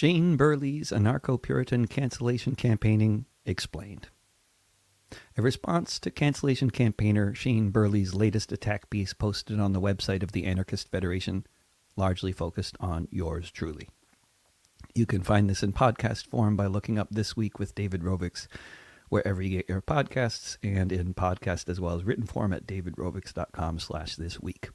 [0.00, 4.08] Shane Burley's anarcho Puritan cancellation campaigning explained.
[5.36, 10.32] A response to cancellation campaigner Shane Burley's latest attack piece posted on the website of
[10.32, 11.46] the Anarchist Federation,
[11.96, 13.90] largely focused on yours truly.
[14.94, 18.46] You can find this in podcast form by looking up This Week with David Rovics
[19.10, 23.78] wherever you get your podcasts and in podcast as well as written form at davidrovics.com
[23.78, 24.70] slash this week.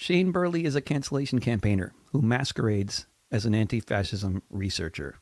[0.00, 5.18] Shane Burley is a cancellation campaigner who masquerades as an anti fascism researcher.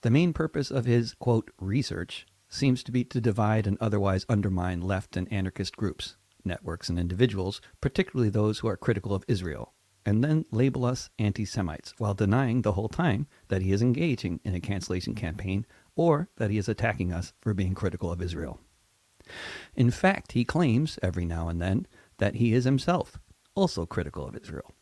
[0.00, 4.80] The main purpose of his, quote, research seems to be to divide and otherwise undermine
[4.80, 9.74] left and anarchist groups, networks, and individuals, particularly those who are critical of Israel,
[10.04, 14.40] and then label us anti Semites while denying the whole time that he is engaging
[14.42, 15.64] in a cancellation campaign
[15.94, 18.58] or that he is attacking us for being critical of Israel.
[19.76, 21.86] In fact, he claims every now and then
[22.16, 23.20] that he is himself
[23.58, 24.72] also critical of Israel.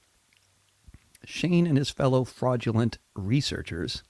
[1.25, 4.03] Shane and his fellow fraudulent researchers,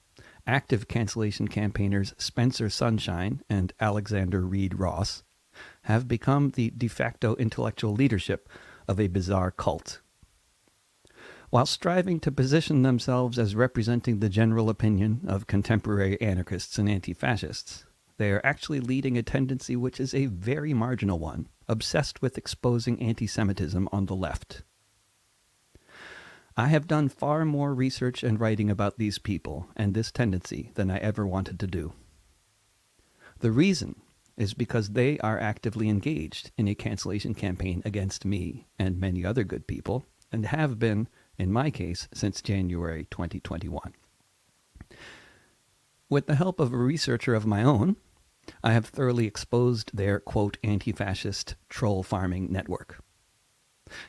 [0.45, 5.23] active cancellation campaigners Spencer Sunshine and Alexander Reed Ross,
[5.83, 8.49] have become the de facto intellectual leadership
[8.89, 10.01] of a bizarre cult.
[11.51, 17.15] While striving to position themselves as representing the general opinion of contemporary anarchists and anti
[17.15, 17.86] fascists,
[18.19, 23.01] they are actually leading a tendency which is a very marginal one, obsessed with exposing
[23.03, 24.63] anti Semitism on the left.
[26.57, 30.91] I have done far more research and writing about these people and this tendency than
[30.91, 31.93] I ever wanted to do.
[33.41, 34.01] The reason
[34.37, 39.45] is because they are actively engaged in a cancellation campaign against me and many other
[39.45, 41.09] good people, and have been,
[41.39, 43.95] in my case, since January 2021.
[46.09, 47.97] With the help of a researcher of my own,
[48.63, 53.03] I have thoroughly exposed their, quote, anti fascist troll farming network.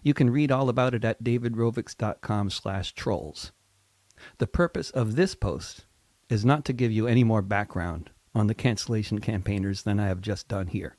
[0.04, 3.52] You can read all about it at davidrovics.com slash trolls.
[4.40, 5.86] The purpose of this post
[6.30, 10.22] is not to give you any more background on the cancellation campaigners than I have
[10.22, 10.98] just done here,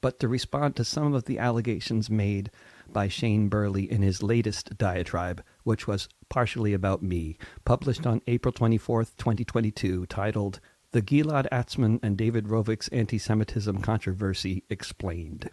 [0.00, 2.50] but to respond to some of the allegations made
[2.90, 8.52] by Shane Burley in his latest diatribe, which was partially about me, published on April
[8.52, 10.60] 24th, 2022, titled
[10.92, 15.50] The Gilad Atzmon and David Rovics Anti Semitism Controversy Explained.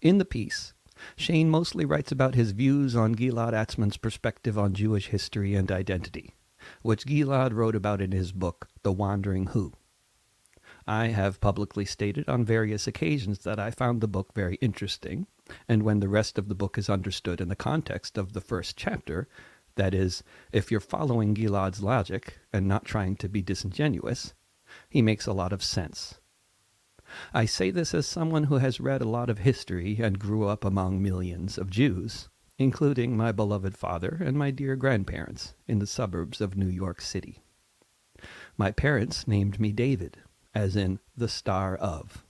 [0.00, 0.72] In the piece,
[1.16, 6.34] Shane mostly writes about his views on Gilad Atzmon's perspective on Jewish history and identity,
[6.80, 9.74] which Gilad wrote about in his book, The Wandering Who.
[10.86, 15.26] I have publicly stated on various occasions that I found the book very interesting,
[15.68, 18.78] and when the rest of the book is understood in the context of the first
[18.78, 19.28] chapter,
[19.76, 20.22] that is,
[20.52, 24.34] if you're following Gilad's logic and not trying to be disingenuous,
[24.88, 26.20] he makes a lot of sense.
[27.32, 30.64] I say this as someone who has read a lot of history and grew up
[30.64, 32.28] among millions of Jews,
[32.58, 37.42] including my beloved father and my dear grandparents in the suburbs of New York City.
[38.56, 40.18] My parents named me David,
[40.54, 42.24] as in the star of.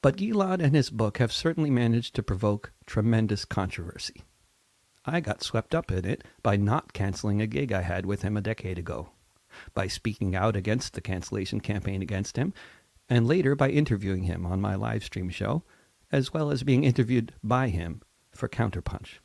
[0.00, 4.22] But Gilad and his book have certainly managed to provoke tremendous controversy.
[5.04, 8.36] I got swept up in it by not canceling a gig I had with him
[8.36, 9.10] a decade ago,
[9.74, 12.52] by speaking out against the cancellation campaign against him,
[13.08, 15.64] and later by interviewing him on my live stream show,
[16.12, 18.02] as well as being interviewed by him
[18.32, 19.18] for Counterpunch.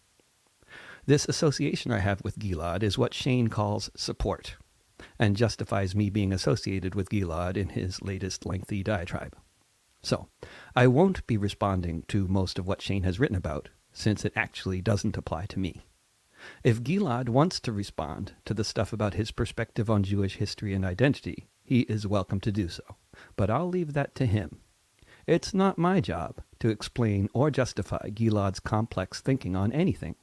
[1.05, 4.55] This association I have with Gilad is what Shane calls support
[5.19, 9.35] and justifies me being associated with Gilad in his latest lengthy diatribe.
[10.01, 10.29] So,
[10.75, 14.81] I won't be responding to most of what Shane has written about, since it actually
[14.81, 15.85] doesn't apply to me.
[16.63, 20.85] If Gilad wants to respond to the stuff about his perspective on Jewish history and
[20.85, 22.83] identity, he is welcome to do so,
[23.35, 24.59] but I'll leave that to him.
[25.25, 30.15] It's not my job to explain or justify Gilad's complex thinking on anything.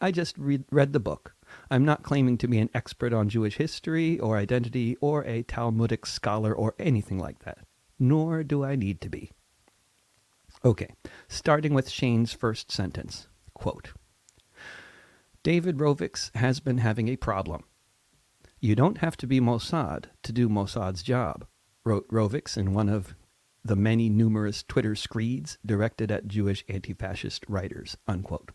[0.00, 1.34] I just read, read the book
[1.70, 6.06] I'm not claiming to be an expert on Jewish history or identity or a Talmudic
[6.06, 7.58] scholar or anything like that,
[7.98, 9.30] nor do I need to be.
[10.64, 10.94] Okay,
[11.28, 13.28] starting with Shane's first sentence.
[13.54, 13.92] Quote
[15.42, 17.64] David Rovics has been having a problem.
[18.60, 21.46] You don't have to be Mossad to do Mossad's job,
[21.84, 23.14] wrote Rovics in one of
[23.64, 27.96] the many numerous Twitter screeds directed at Jewish anti fascist writers.
[28.06, 28.50] Unquote.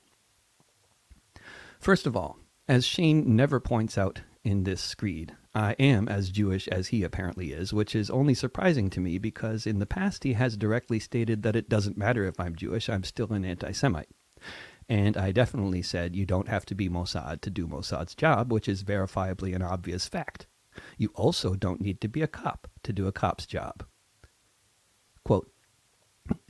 [1.79, 6.67] First of all, as Shane never points out in this screed, I am as Jewish
[6.67, 10.33] as he apparently is, which is only surprising to me because in the past he
[10.33, 14.09] has directly stated that it doesn't matter if I'm Jewish, I'm still an anti Semite.
[14.89, 18.67] And I definitely said you don't have to be Mossad to do Mossad's job, which
[18.67, 20.47] is verifiably an obvious fact.
[20.97, 23.85] You also don't need to be a cop to do a cop's job.
[25.23, 25.49] Quote,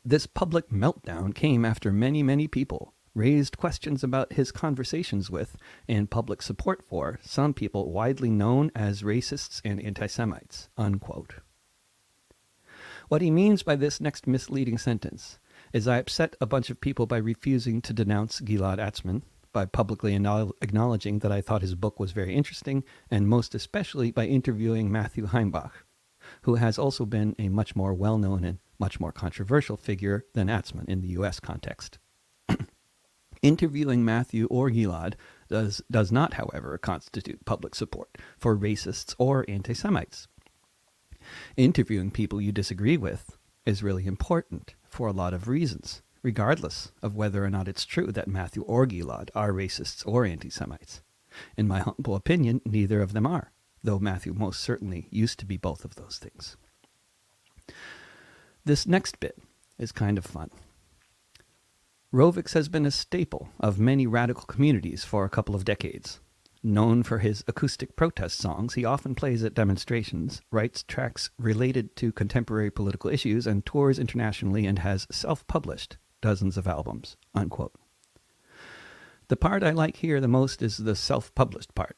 [0.03, 5.55] this public meltdown came after many, many people raised questions about his conversations with
[5.87, 10.69] and public support for some people widely known as racists and anti Semites.
[10.77, 11.35] Unquote.
[13.09, 15.37] What he means by this next misleading sentence
[15.71, 19.21] is I upset a bunch of people by refusing to denounce Gilad Atzmon,
[19.51, 24.25] by publicly acknowledging that I thought his book was very interesting, and most especially by
[24.25, 25.71] interviewing Matthew Heimbach,
[26.43, 30.47] who has also been a much more well known and much more controversial figure than
[30.47, 31.39] Atzmon in the U.S.
[31.39, 31.99] context.
[33.43, 35.15] Interviewing Matthew or Gilad
[35.49, 40.29] does, does not, however, constitute public support for racists or anti Semites.
[41.57, 47.17] Interviewing people you disagree with is really important for a lot of reasons, regardless of
[47.17, 51.01] whether or not it's true that Matthew or Gilad are racists or anti Semites.
[51.57, 53.51] In my humble opinion, neither of them are,
[53.83, 56.55] though Matthew most certainly used to be both of those things.
[58.63, 59.37] This next bit
[59.77, 60.49] is kind of fun.
[62.13, 66.19] Rovics has been a staple of many radical communities for a couple of decades.
[66.61, 72.11] Known for his acoustic protest songs, he often plays at demonstrations, writes tracks related to
[72.11, 77.17] contemporary political issues, and tours internationally and has self published dozens of albums.
[77.33, 77.73] Unquote.
[79.27, 81.97] The part I like here the most is the self published part.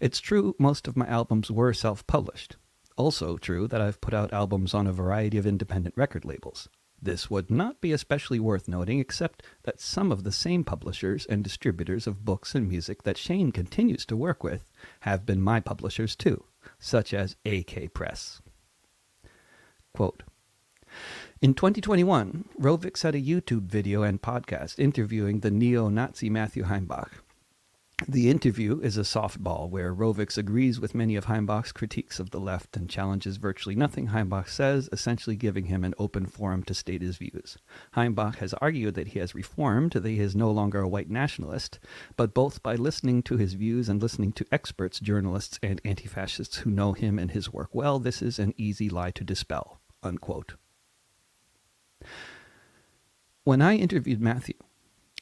[0.00, 2.56] It's true most of my albums were self published.
[2.96, 6.70] Also true that I've put out albums on a variety of independent record labels.
[7.02, 11.42] This would not be especially worth noting, except that some of the same publishers and
[11.42, 14.70] distributors of books and music that Shane continues to work with
[15.00, 16.44] have been my publishers too,
[16.78, 18.40] such as AK Press.
[19.92, 20.22] Quote,
[21.40, 27.08] in 2021, Rovics had a YouTube video and podcast interviewing the neo Nazi Matthew Heimbach.
[28.08, 32.40] The interview is a softball where Rovics agrees with many of Heimbach's critiques of the
[32.40, 37.00] left and challenges virtually nothing Heimbach says, essentially giving him an open forum to state
[37.00, 37.58] his views.
[37.94, 41.78] Heimbach has argued that he has reformed, that he is no longer a white nationalist,
[42.16, 46.58] but both by listening to his views and listening to experts, journalists, and anti fascists
[46.58, 49.80] who know him and his work well, this is an easy lie to dispel.
[50.02, 50.54] Unquote.
[53.44, 54.56] When I interviewed Matthew,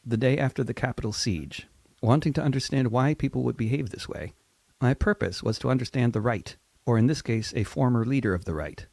[0.04, 1.66] the day after the Capitol siege,
[2.00, 4.32] wanting to understand why people would behave this way.
[4.80, 6.56] My purpose was to understand the right,
[6.86, 8.86] or in this case, a former leader of the right.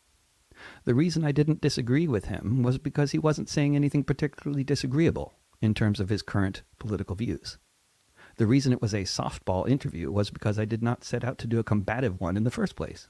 [0.85, 5.35] The reason I didn't disagree with him was because he wasn't saying anything particularly disagreeable
[5.61, 7.57] in terms of his current political views.
[8.37, 11.47] The reason it was a softball interview was because I did not set out to
[11.47, 13.09] do a combative one in the first place.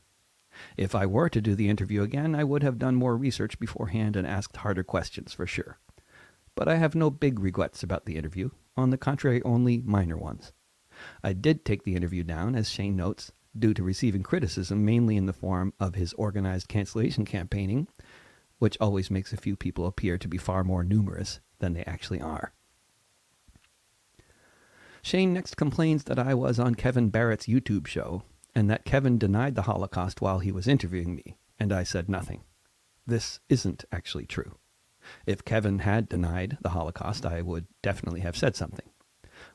[0.78, 4.16] If I were to do the interview again, I would have done more research beforehand
[4.16, 5.80] and asked harder questions for sure.
[6.56, 10.54] But I have no big regrets about the interview, on the contrary, only minor ones.
[11.24, 15.26] I did take the interview down, as Shane notes, due to receiving criticism mainly in
[15.26, 17.88] the form of his organized cancellation campaigning,
[18.60, 22.22] which always makes a few people appear to be far more numerous than they actually
[22.22, 22.54] are.
[25.02, 28.24] Shane next complains that I was on Kevin Barrett's YouTube show
[28.54, 32.42] and that Kevin denied the Holocaust while he was interviewing me, and I said nothing.
[33.06, 34.58] This isn't actually true.
[35.26, 38.90] If Kevin had denied the Holocaust, I would definitely have said something.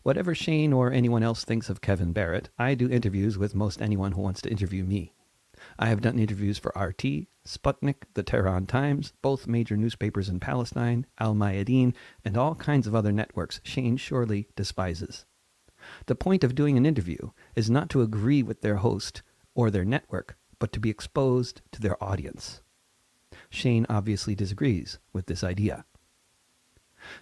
[0.02, 4.12] Whatever Shane or anyone else thinks of Kevin Barrett, I do interviews with most anyone
[4.12, 5.12] who wants to interview me.
[5.78, 11.06] I have done interviews for RT, Sputnik, the Tehran Times, both major newspapers in Palestine,
[11.18, 11.94] Al Mayadeen,
[12.24, 15.24] and all kinds of other networks Shane surely despises.
[16.06, 19.22] The point of doing an interview is not to agree with their host
[19.54, 22.61] or their network, but to be exposed to their audience.
[23.52, 25.84] Shane obviously disagrees with this idea.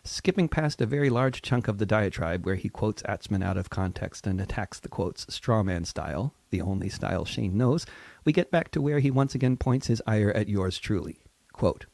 [0.05, 3.69] Skipping past a very large chunk of the diatribe where he quotes Atzmon out of
[3.69, 7.85] context and attacks the quotes strawman style, the only style Shane knows,
[8.25, 11.19] we get back to where he once again points his ire at yours truly.
[11.53, 11.87] Quote,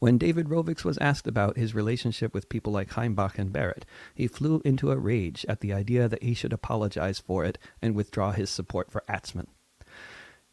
[0.00, 4.26] when David Rovics was asked about his relationship with people like Heimbach and Barrett, he
[4.26, 8.32] flew into a rage at the idea that he should apologize for it and withdraw
[8.32, 9.46] his support for Atzmon.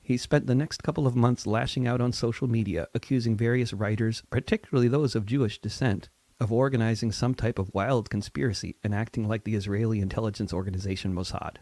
[0.08, 4.24] He spent the next couple of months lashing out on social media, accusing various writers,
[4.30, 6.08] particularly those of Jewish descent,
[6.40, 11.58] of organizing some type of wild conspiracy and acting like the Israeli intelligence organization Mossad.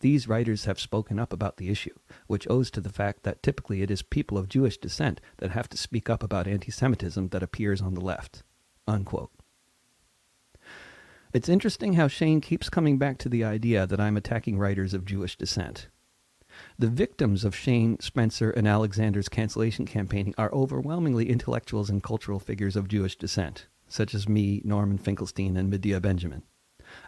[0.00, 1.94] These writers have spoken up about the issue,
[2.26, 5.70] which owes to the fact that typically it is people of Jewish descent that have
[5.70, 8.42] to speak up about anti Semitism that appears on the left.
[8.86, 9.30] Unquote.
[11.32, 15.06] It's interesting how Shane keeps coming back to the idea that I'm attacking writers of
[15.06, 15.88] Jewish descent.
[16.78, 22.76] The victims of Shane, Spencer, and Alexander's cancellation campaigning are overwhelmingly intellectuals and cultural figures
[22.76, 26.42] of Jewish descent, such as me, Norman Finkelstein, and Medea Benjamin.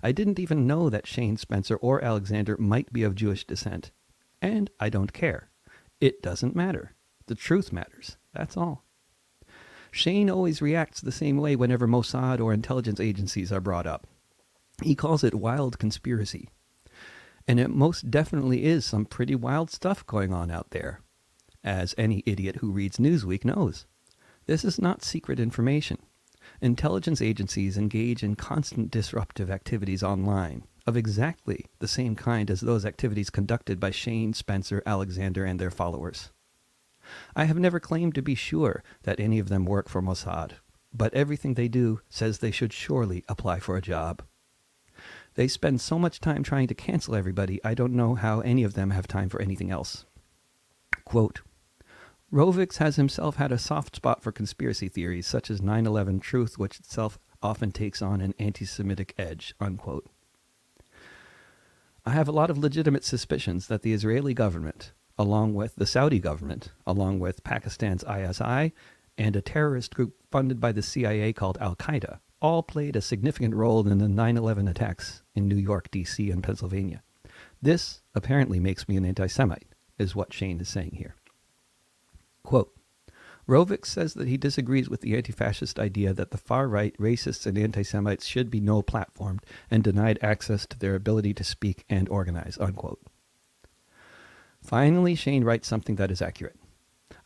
[0.02, 3.90] I didn't even know that Shane, Spencer, or Alexander might be of Jewish descent.
[4.42, 5.50] And I don't care.
[6.00, 6.94] It doesn't matter.
[7.26, 8.16] The truth matters.
[8.32, 8.84] That's all.
[9.90, 14.06] Shane always reacts the same way whenever Mossad or intelligence agencies are brought up.
[14.82, 16.48] He calls it wild conspiracy.
[17.46, 21.00] And it most definitely is some pretty wild stuff going on out there,
[21.64, 23.86] as any idiot who reads Newsweek knows.
[24.46, 25.98] This is not secret information.
[26.60, 32.84] Intelligence agencies engage in constant disruptive activities online of exactly the same kind as those
[32.84, 36.30] activities conducted by Shane, Spencer, Alexander, and their followers.
[37.34, 40.52] I have never claimed to be sure that any of them work for Mossad,
[40.92, 44.22] but everything they do says they should surely apply for a job.
[45.40, 48.74] They spend so much time trying to cancel everybody, I don't know how any of
[48.74, 50.04] them have time for anything else.
[51.06, 51.40] Quote,
[52.30, 56.58] Rovics has himself had a soft spot for conspiracy theories such as 9 11 truth,
[56.58, 59.54] which itself often takes on an anti Semitic edge.
[59.58, 60.10] Unquote.
[62.04, 66.18] I have a lot of legitimate suspicions that the Israeli government, along with the Saudi
[66.18, 68.74] government, along with Pakistan's ISI,
[69.16, 73.54] and a terrorist group funded by the CIA called Al Qaeda, all played a significant
[73.54, 77.02] role in the 9 11 attacks in New York, D.C., and Pennsylvania.
[77.62, 81.16] This apparently makes me an anti Semite, is what Shane is saying here.
[82.42, 82.74] Quote
[83.46, 87.46] Rovics says that he disagrees with the anti fascist idea that the far right, racists,
[87.46, 91.84] and anti Semites should be no platformed and denied access to their ability to speak
[91.88, 92.56] and organize.
[92.60, 93.00] Unquote.
[94.62, 96.56] Finally, Shane writes something that is accurate.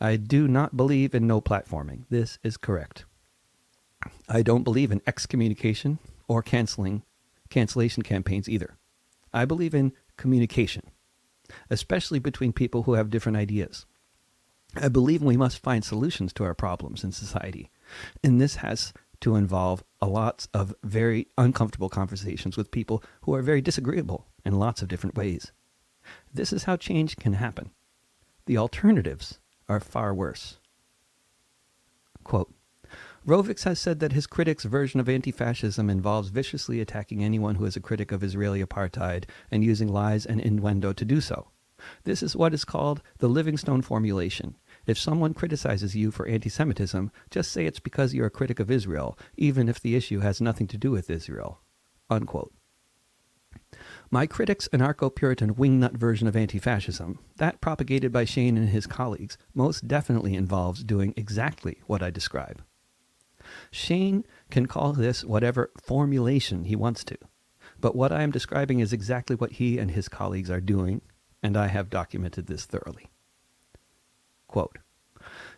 [0.00, 2.04] I do not believe in no platforming.
[2.08, 3.04] This is correct.
[4.28, 7.02] I don't believe in excommunication or canceling
[7.50, 8.76] cancellation campaigns either.
[9.32, 10.90] I believe in communication,
[11.70, 13.86] especially between people who have different ideas.
[14.76, 17.70] I believe we must find solutions to our problems in society,
[18.22, 23.42] and this has to involve a lot of very uncomfortable conversations with people who are
[23.42, 25.52] very disagreeable in lots of different ways.
[26.32, 27.70] This is how change can happen.
[28.46, 29.38] The alternatives
[29.68, 30.58] are far worse.
[32.22, 32.53] Quote,
[33.26, 37.64] Rovics has said that his critics' version of anti fascism involves viciously attacking anyone who
[37.64, 41.48] is a critic of Israeli apartheid and using lies and innuendo to do so.
[42.04, 44.56] This is what is called the Livingstone formulation.
[44.86, 48.70] If someone criticizes you for anti Semitism, just say it's because you're a critic of
[48.70, 51.62] Israel, even if the issue has nothing to do with Israel.
[52.10, 52.52] Unquote.
[54.10, 58.86] My critic's anarcho Puritan wingnut version of anti fascism, that propagated by Shane and his
[58.86, 62.62] colleagues, most definitely involves doing exactly what I describe.
[63.70, 67.18] Shane can call this whatever formulation he wants to,
[67.80, 71.02] but what I am describing is exactly what he and his colleagues are doing,
[71.42, 73.10] and I have documented this thoroughly.
[74.48, 74.78] Quote,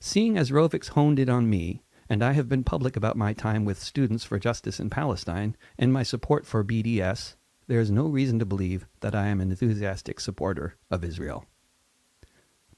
[0.01, 3.65] Seeing as Rovics honed in on me, and I have been public about my time
[3.65, 7.35] with Students for Justice in Palestine and my support for BDS,
[7.67, 11.47] there is no reason to believe that I am an enthusiastic supporter of Israel.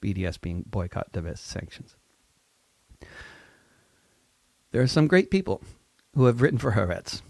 [0.01, 1.95] BDS being boycott, divest, sanctions.
[4.71, 5.63] There are some great people
[6.13, 7.23] who have written for Haaretz.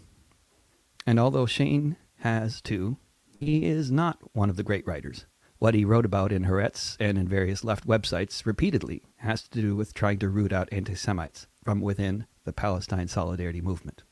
[1.05, 2.97] And although Shane has too,
[3.29, 5.25] he is not one of the great writers.
[5.57, 9.73] What he wrote about in Haaretz and in various left websites repeatedly has to do
[9.73, 14.03] with trying to root out anti Semites from within the Palestine Solidarity Movement.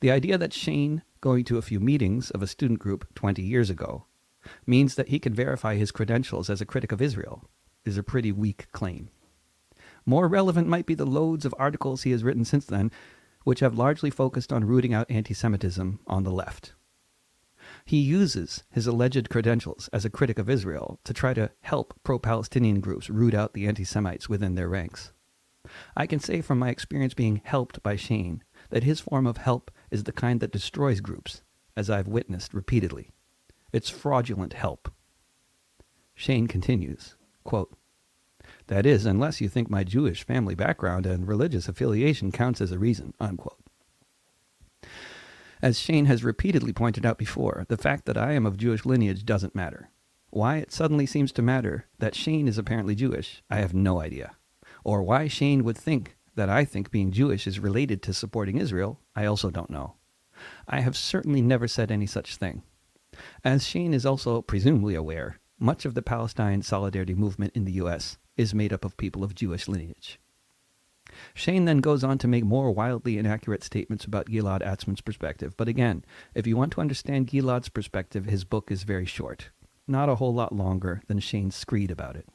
[0.00, 3.70] The idea that Shane going to a few meetings of a student group 20 years
[3.70, 4.04] ago
[4.66, 7.48] means that he can verify his credentials as a critic of Israel
[7.86, 9.08] is a pretty weak claim.
[10.10, 12.90] More relevant might be the loads of articles he has written since then,
[13.44, 16.72] which have largely focused on rooting out anti Semitism on the left.
[17.84, 22.18] He uses his alleged credentials as a critic of Israel to try to help pro
[22.18, 25.12] Palestinian groups root out the anti Semites within their ranks.
[25.96, 29.70] I can say from my experience being helped by Shane that his form of help
[29.92, 31.44] is the kind that destroys groups,
[31.76, 33.10] as I've witnessed repeatedly.
[33.72, 34.92] It's fraudulent help.
[36.16, 37.14] Shane continues,
[37.44, 37.76] quote,
[38.70, 42.78] that is, unless you think my Jewish family background and religious affiliation counts as a
[42.78, 43.12] reason.
[43.18, 43.58] Unquote.
[45.60, 49.26] As Shane has repeatedly pointed out before, the fact that I am of Jewish lineage
[49.26, 49.90] doesn't matter.
[50.30, 54.36] Why it suddenly seems to matter that Shane is apparently Jewish, I have no idea.
[54.84, 59.00] Or why Shane would think that I think being Jewish is related to supporting Israel,
[59.16, 59.96] I also don't know.
[60.68, 62.62] I have certainly never said any such thing.
[63.42, 68.16] As Shane is also presumably aware, much of the Palestine solidarity movement in the U.S
[68.40, 70.18] is made up of people of Jewish lineage.
[71.34, 75.68] Shane then goes on to make more wildly inaccurate statements about Gilad Atzmon's perspective, but
[75.68, 76.04] again,
[76.34, 79.50] if you want to understand Gilad's perspective, his book is very short,
[79.86, 82.28] not a whole lot longer than Shane's screed about it.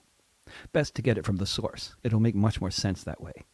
[0.72, 1.96] Best to get it from the source.
[2.04, 3.46] It'll make much more sense that way.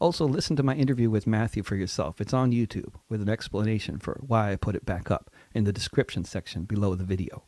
[0.00, 2.20] Also, listen to my interview with Matthew for yourself.
[2.20, 5.72] It's on YouTube with an explanation for why I put it back up in the
[5.72, 7.44] description section below the video.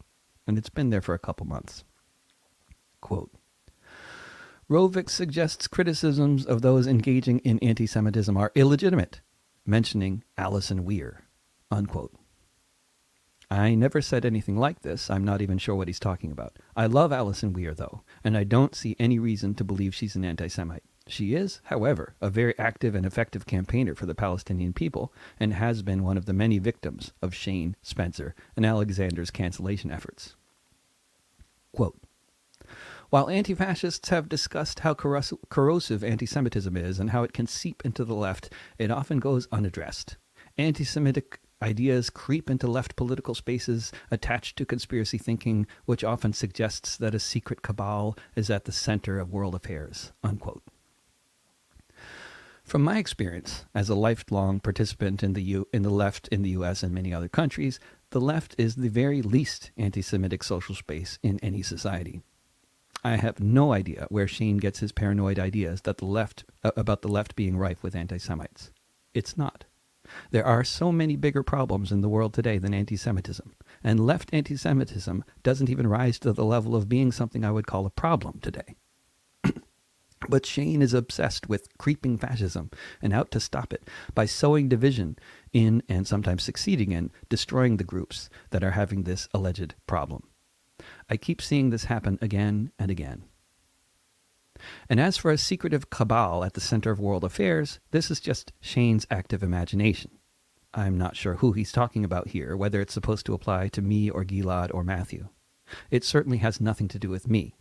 [0.47, 1.83] And it's been there for a couple months.
[3.01, 3.33] Quote
[4.69, 9.21] Rovics suggests criticisms of those engaging in anti Semitism are illegitimate,
[9.65, 11.23] mentioning Alison Weir.
[11.71, 12.13] Unquote.
[13.49, 15.09] I never said anything like this.
[15.09, 16.59] I'm not even sure what he's talking about.
[16.75, 20.25] I love Alison Weir, though, and I don't see any reason to believe she's an
[20.25, 20.83] anti Semite.
[21.07, 25.83] She is, however, a very active and effective campaigner for the Palestinian people and has
[25.83, 30.35] been one of the many victims of Shane, Spencer, and Alexander's cancellation efforts.
[31.71, 32.01] Quote,
[33.11, 37.85] while anti fascists have discussed how corrosive anti Semitism is and how it can seep
[37.85, 40.17] into the left, it often goes unaddressed.
[40.59, 46.97] Anti Semitic ideas creep into left political spaces attached to conspiracy thinking, which often suggests
[46.97, 50.13] that a secret cabal is at the center of world affairs.
[50.23, 50.63] Unquote.
[52.63, 56.51] From my experience as a lifelong participant in the U- in the left in the
[56.51, 57.79] US and many other countries,
[58.11, 62.23] the left is the very least anti-Semitic social space in any society.
[63.07, 67.03] I have no idea where Shane gets his paranoid ideas that the left uh, about
[67.03, 68.73] the left being rife with anti-Semites.
[69.15, 69.65] It's not.
[70.33, 75.23] There are so many bigger problems in the world today than anti-Semitism, and left anti-Semitism
[75.45, 78.75] doesn't even rise to the level of being something I would call a problem today.
[80.29, 85.17] But Shane is obsessed with creeping fascism and out to stop it by sowing division
[85.53, 90.25] in and sometimes succeeding in destroying the groups that are having this alleged problem.
[91.09, 93.25] I keep seeing this happen again and again.
[94.89, 98.53] And as for a secretive cabal at the center of world affairs, this is just
[98.61, 100.13] Shane's active imagination.
[100.73, 104.11] I'm not sure who he's talking about here, whether it's supposed to apply to me
[104.11, 105.29] or Gilad or Matthew.
[105.91, 107.57] It certainly has nothing to do with me.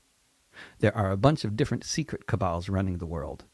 [0.79, 3.45] There are a bunch of different secret cabals running the world.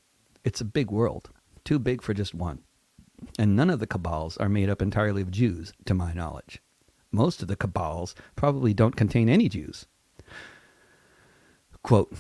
[0.44, 1.30] It's a big world,
[1.64, 2.64] too big for just one.
[3.38, 6.62] And none of the cabals are made up entirely of Jews, to my knowledge.
[7.12, 9.86] Most of the cabals probably don't contain any Jews.
[11.84, 12.14] Quote,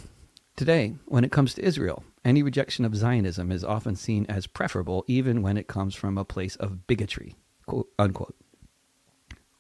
[0.55, 5.03] Today, when it comes to Israel, any rejection of Zionism is often seen as preferable
[5.07, 7.35] even when it comes from a place of bigotry.
[7.65, 8.35] Quote, unquote.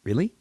[0.03, 0.33] Really?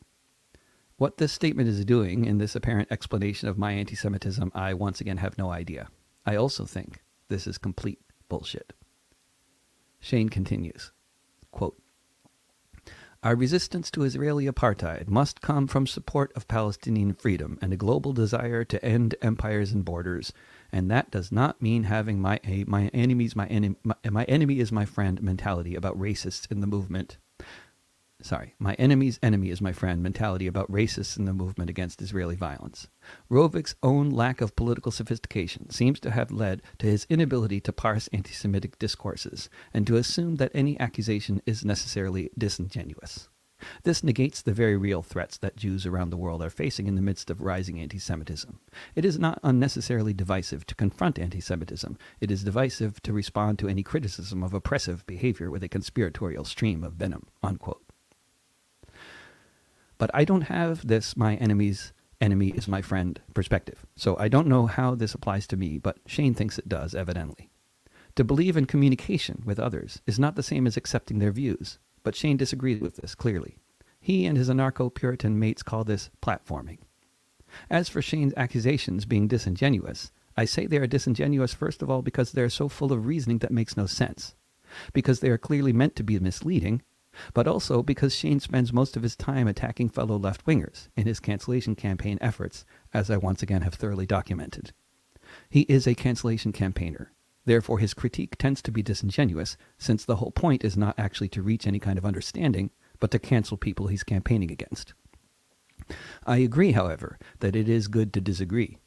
[0.97, 5.01] What this statement is doing in this apparent explanation of my anti Semitism, I once
[5.01, 5.89] again have no idea.
[6.27, 8.73] I also think this is complete bullshit.
[10.01, 10.93] Shane continues
[11.53, 11.80] quote,
[13.23, 18.15] Our resistance to Israeli apartheid must come from support of Palestinian freedom and a global
[18.15, 20.33] desire to end empires and borders,
[20.73, 24.73] and that does not mean having my, my enemies my, enemy my, my enemy is
[24.73, 27.19] my friend mentality about racists in the movement
[28.23, 32.37] sorry, my enemy's enemy is my friend mentality about racists in the movement against Israeli
[32.37, 32.89] violence.
[33.31, 38.09] Rovics' own lack of political sophistication seems to have led to his inability to parse
[38.09, 43.29] anti Semitic discourses and to assume that any accusation is necessarily disingenuous.
[43.83, 47.03] This negates the very real threats that Jews around the world are facing in the
[47.03, 48.59] midst of rising anti Semitism.
[48.95, 53.69] It is not unnecessarily divisive to confront anti Semitism, it is divisive to respond to
[53.69, 57.27] any criticism of oppressive behavior with a conspiratorial stream of venom.
[57.43, 57.83] Unquote.
[60.01, 63.85] But I don't have this my enemy's enemy is my friend perspective.
[63.97, 67.51] So I don't know how this applies to me, but Shane thinks it does, evidently.
[68.17, 72.17] To believe in communication with others is not the same as accepting their views, but
[72.17, 73.59] Shane disagrees with this clearly.
[74.01, 76.79] He and his anarcho Puritan mates call this platforming.
[77.69, 82.33] As for Shane's accusations being disingenuous, I say they are disingenuous first of all because
[82.33, 84.35] they are so full of reasoning that makes no sense,
[84.95, 86.81] because they are clearly meant to be misleading,
[87.35, 91.21] but also because Shane spends most of his time attacking fellow left wingers in his
[91.21, 94.73] cancellation campaign efforts, as I once again have thoroughly documented.
[95.49, 97.13] He is a cancellation campaigner.
[97.45, 101.43] Therefore, his critique tends to be disingenuous, since the whole point is not actually to
[101.43, 104.95] reach any kind of understanding, but to cancel people he's campaigning against.
[106.27, 108.79] I agree, however, that it is good to disagree.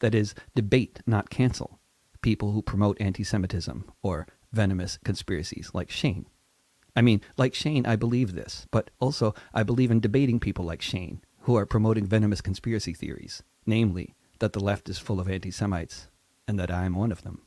[0.00, 1.78] That is, debate, not cancel,
[2.20, 6.26] people who promote anti Semitism or venomous conspiracies like Shane.
[6.94, 10.82] I mean, like Shane, I believe this, but also I believe in debating people like
[10.82, 15.50] Shane who are promoting venomous conspiracy theories, namely that the left is full of anti
[15.50, 16.08] Semites
[16.46, 17.42] and that I am one of them.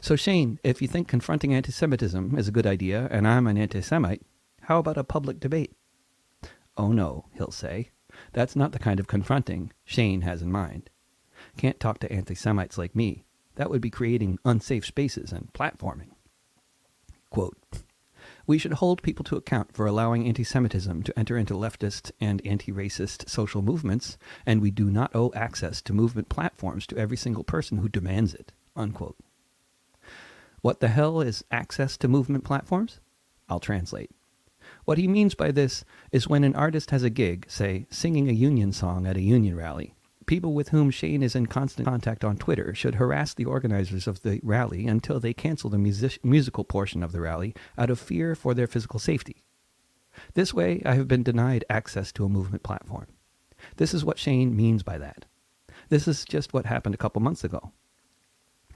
[0.00, 3.56] So, Shane, if you think confronting anti Semitism is a good idea and I'm an
[3.56, 4.22] anti Semite,
[4.62, 5.72] how about a public debate?
[6.76, 7.90] Oh no, he'll say.
[8.32, 10.90] That's not the kind of confronting Shane has in mind.
[11.56, 13.24] Can't talk to anti Semites like me.
[13.56, 16.10] That would be creating unsafe spaces and platforming.
[17.30, 17.56] Quote,
[18.46, 22.44] we should hold people to account for allowing anti Semitism to enter into leftist and
[22.46, 27.16] anti racist social movements, and we do not owe access to movement platforms to every
[27.16, 28.52] single person who demands it.
[28.76, 29.16] Unquote.
[30.60, 33.00] What the hell is access to movement platforms?
[33.48, 34.10] I'll translate.
[34.84, 38.32] What he means by this is when an artist has a gig, say, singing a
[38.32, 39.93] union song at a union rally,
[40.26, 44.22] people with whom Shane is in constant contact on Twitter should harass the organizers of
[44.22, 48.34] the rally until they cancel the music- musical portion of the rally out of fear
[48.34, 49.42] for their physical safety.
[50.34, 53.06] This way, I have been denied access to a movement platform.
[53.76, 55.24] This is what Shane means by that.
[55.88, 57.72] This is just what happened a couple months ago.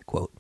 [0.07, 0.33] Quote,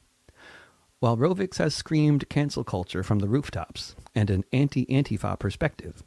[1.01, 6.03] while Rovics has screamed cancel culture from the rooftops and an anti Antifa perspective,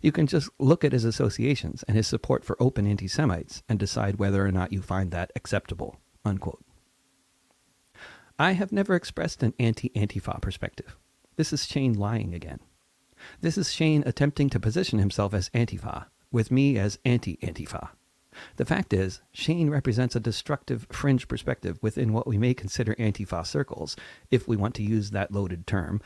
[0.00, 3.78] you can just look at his associations and his support for open anti Semites and
[3.78, 5.98] decide whether or not you find that acceptable.
[6.24, 6.64] Unquote.
[8.38, 10.96] I have never expressed an anti Antifa perspective.
[11.36, 12.60] This is Shane lying again.
[13.40, 17.90] This is Shane attempting to position himself as Antifa, with me as anti Antifa.
[18.56, 23.46] The fact is, Shane represents a destructive fringe perspective within what we may consider Antifa
[23.46, 23.96] circles,
[24.30, 26.00] if we want to use that loaded term,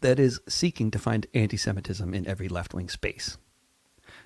[0.00, 3.38] that is seeking to find anti Semitism in every left wing space.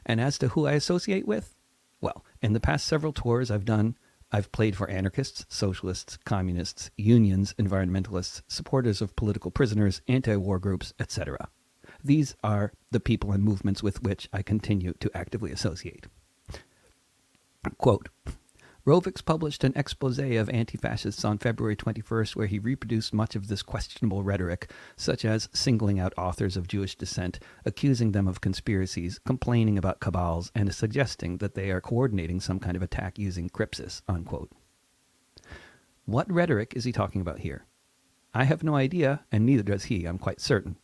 [0.04, 1.54] And as to who I associate with,
[2.00, 3.96] well, in the past several tours I've done,
[4.32, 10.92] I've played for anarchists, socialists, communists, unions, environmentalists, supporters of political prisoners, anti war groups,
[10.98, 11.48] etc.
[12.02, 16.06] These are the people and movements with which I continue to actively associate.
[17.76, 18.08] Quote,
[18.90, 23.46] Rovics published an expose of anti fascists on February 21st where he reproduced much of
[23.46, 29.20] this questionable rhetoric, such as singling out authors of Jewish descent, accusing them of conspiracies,
[29.24, 34.02] complaining about cabals, and suggesting that they are coordinating some kind of attack using crypsis.
[34.08, 34.50] Unquote.
[36.04, 37.66] What rhetoric is he talking about here?
[38.34, 40.78] I have no idea, and neither does he, I'm quite certain.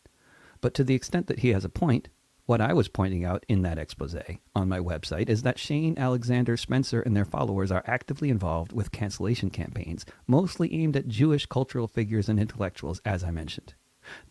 [0.61, 2.07] But to the extent that he has a point,
[2.47, 4.15] what I was pointing out in that expose
[4.55, 8.93] on my website is that Shane, Alexander, Spencer, and their followers are actively involved with
[8.93, 13.75] cancellation campaigns, mostly aimed at Jewish cultural figures and intellectuals, as I mentioned.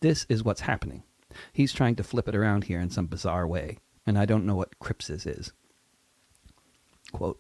[0.01, 1.03] This is what's happening.
[1.53, 3.77] He's trying to flip it around here in some bizarre way,
[4.07, 5.53] and I don't know what crypsis is.
[7.13, 7.39] Quote,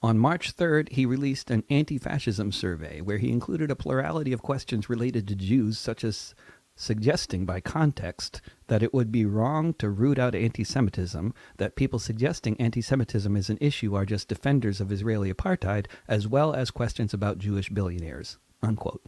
[0.00, 4.42] on March 3rd, he released an anti fascism survey where he included a plurality of
[4.42, 6.34] questions related to Jews, such as
[6.78, 11.98] suggesting by context that it would be wrong to root out anti Semitism, that people
[11.98, 16.70] suggesting anti Semitism is an issue are just defenders of Israeli apartheid, as well as
[16.70, 18.38] questions about Jewish billionaires.
[18.62, 19.02] Unquote.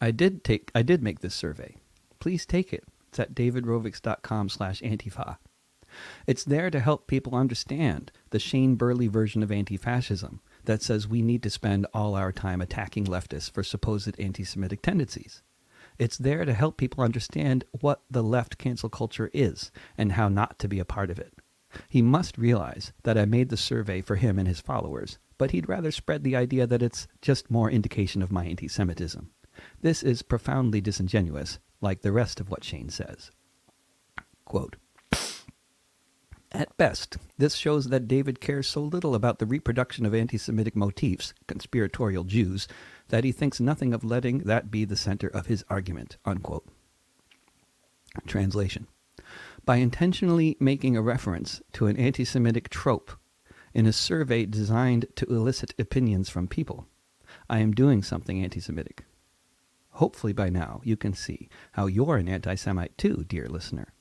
[0.00, 1.76] I did take I did make this survey.
[2.20, 2.84] Please take it.
[3.08, 5.38] It's at davidrovics.com slash antifa.
[6.26, 11.08] It's there to help people understand the Shane Burley version of anti fascism that says
[11.08, 15.42] we need to spend all our time attacking leftists for supposed anti Semitic tendencies.
[15.98, 20.58] It's there to help people understand what the left cancel culture is and how not
[20.60, 21.34] to be a part of it.
[21.88, 25.68] He must realize that I made the survey for him and his followers, but he'd
[25.68, 29.30] rather spread the idea that it's just more indication of my anti Semitism.
[29.80, 33.30] This is profoundly disingenuous, like the rest of what Shane says.
[34.44, 34.76] Quote,
[36.84, 41.32] best, this shows that David cares so little about the reproduction of anti Semitic motifs,
[41.46, 42.68] conspiratorial Jews,
[43.08, 46.18] that he thinks nothing of letting that be the center of his argument.
[46.26, 46.66] Unquote.
[48.26, 48.86] Translation
[49.64, 53.12] By intentionally making a reference to an anti Semitic trope
[53.72, 56.86] in a survey designed to elicit opinions from people,
[57.48, 59.06] I am doing something anti Semitic.
[59.92, 63.94] Hopefully, by now, you can see how you're an anti Semite too, dear listener.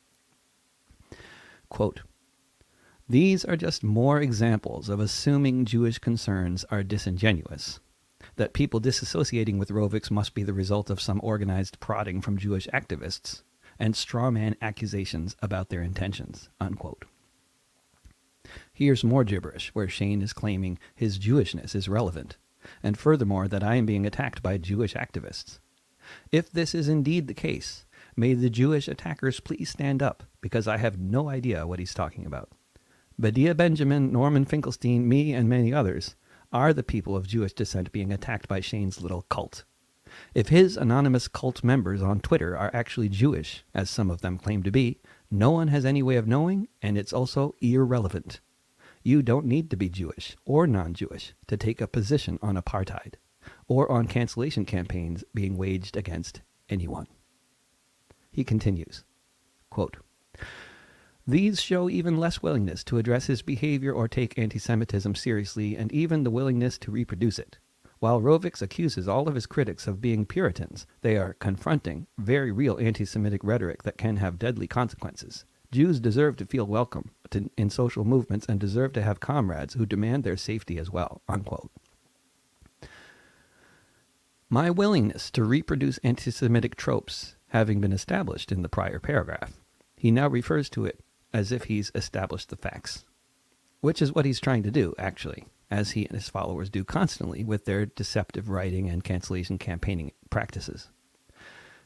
[1.69, 2.01] Quote,
[3.07, 7.79] these are just more examples of assuming Jewish concerns are disingenuous
[8.35, 12.67] that people disassociating with Rovics must be the result of some organized prodding from Jewish
[12.67, 13.43] activists,
[13.79, 16.49] and strawman accusations about their intentions.
[16.59, 17.05] Unquote.
[18.71, 22.37] Here's more gibberish where Shane is claiming his Jewishness is relevant,
[22.81, 25.59] and furthermore that I am being attacked by Jewish activists.
[26.31, 27.85] If this is indeed the case,
[28.15, 32.25] may the Jewish attackers please stand up, because I have no idea what he's talking
[32.25, 32.49] about.
[33.17, 36.15] Medea Benjamin, Norman Finkelstein, me, and many others
[36.51, 39.63] are the people of Jewish descent being attacked by Shane's little cult.
[40.33, 44.63] If his anonymous cult members on Twitter are actually Jewish, as some of them claim
[44.63, 44.99] to be,
[45.29, 48.39] no one has any way of knowing, and it's also irrelevant.
[49.03, 53.15] You don't need to be Jewish or non Jewish to take a position on apartheid
[53.67, 57.07] or on cancellation campaigns being waged against anyone.
[58.31, 59.03] He continues
[59.69, 59.97] quote,
[61.25, 65.89] these show even less willingness to address his behavior or take anti Semitism seriously, and
[65.93, 67.57] even the willingness to reproduce it.
[67.99, 72.77] While Rovics accuses all of his critics of being Puritans, they are confronting very real
[72.77, 75.45] anti Semitic rhetoric that can have deadly consequences.
[75.71, 79.85] Jews deserve to feel welcome to, in social movements and deserve to have comrades who
[79.85, 81.21] demand their safety as well.
[81.29, 81.71] Unquote.
[84.49, 89.53] My willingness to reproduce anti Semitic tropes having been established in the prior paragraph,
[89.95, 90.99] he now refers to it
[91.33, 93.05] as if he's established the facts.
[93.81, 97.43] which is what he's trying to do, actually, as he and his followers do constantly
[97.43, 100.89] with their deceptive writing and cancellation campaigning practices.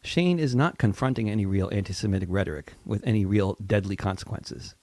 [0.04, 4.76] Shane is not confronting any real anti Semitic rhetoric with any real deadly consequences.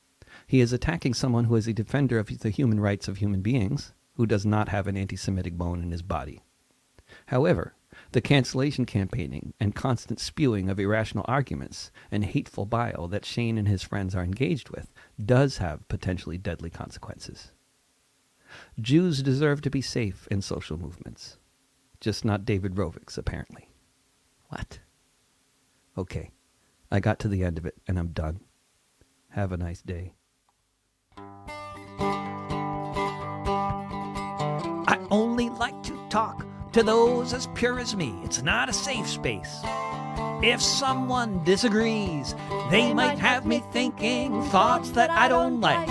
[0.47, 3.93] He is attacking someone who is a defender of the human rights of human beings,
[4.15, 6.43] who does not have an anti Semitic bone in his body.
[7.27, 7.75] However,
[8.15, 13.67] the cancellation campaigning and constant spewing of irrational arguments and hateful bile that Shane and
[13.67, 17.51] his friends are engaged with does have potentially deadly consequences.
[18.81, 21.39] Jews deserve to be safe in social movements,
[22.01, 23.69] just not David Rovics, apparently.
[24.49, 24.79] What?
[25.99, 26.31] Okay,
[26.93, 28.39] I got to the end of it and I'm done.
[29.31, 30.13] Have a nice day.
[36.75, 38.13] To those as pure as me.
[38.25, 39.61] It's not a safe space.
[40.43, 42.35] If someone disagrees,
[42.69, 45.89] they might have me thinking thoughts that I don't like.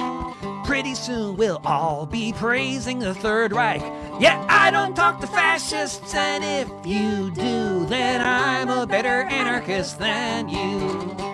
[0.65, 3.81] Pretty soon we'll all be praising the Third Reich.
[4.19, 9.99] Yeah, I don't talk to fascists, and if you do, then I'm a better anarchist
[9.99, 11.32] than you.